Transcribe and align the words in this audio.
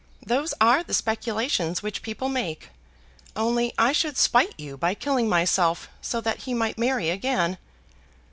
"Those 0.25 0.55
are 0.59 0.81
the 0.81 0.95
speculations 0.95 1.83
which 1.83 2.01
people 2.01 2.27
make. 2.27 2.69
Only 3.35 3.71
I 3.77 3.91
should 3.91 4.17
spite 4.17 4.55
you 4.59 4.75
by 4.75 4.95
killing 4.95 5.29
myself, 5.29 5.89
so 6.01 6.19
that 6.21 6.37
he 6.39 6.55
might 6.55 6.79
marry 6.79 7.11
again." 7.11 7.59